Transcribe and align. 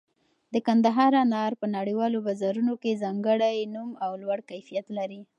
د 0.53 0.55
کندهار 0.67 1.13
انار 1.23 1.51
په 1.61 1.65
نړیوالو 1.77 2.17
بازارونو 2.27 2.73
کې 2.81 2.99
ځانګړی 3.03 3.57
نوم 3.75 3.91
او 4.05 4.11
لوړ 4.21 4.39
کیفیت 4.49 4.85
لري. 4.97 5.21